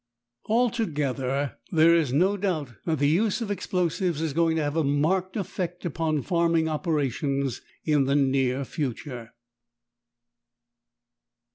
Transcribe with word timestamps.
Altogether 0.47 1.57
there 1.71 1.95
is 1.95 2.11
no 2.11 2.35
doubt 2.35 2.69
that 2.85 2.97
the 2.97 3.07
use 3.07 3.39
of 3.39 3.51
explosives 3.51 4.19
is 4.19 4.33
going 4.33 4.55
to 4.55 4.63
have 4.63 4.75
a 4.75 4.83
marked 4.83 5.37
effect 5.37 5.85
upon 5.85 6.23
farming 6.23 6.67
operations 6.67 7.61
in 7.85 8.05
the 8.05 8.15
near 8.15 8.65
future. 8.65 9.33